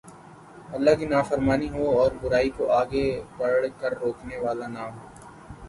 اللہ 0.75 0.93
کی 0.99 1.05
نافرمانی 1.07 1.69
ہو 1.69 1.83
اور 1.99 2.11
برائی 2.21 2.49
کوآگے 2.57 3.05
بڑھ 3.37 3.65
کر 3.79 3.91
روکنے 4.01 4.37
والا 4.43 4.67
نہ 4.75 4.83
ہو 4.91 4.99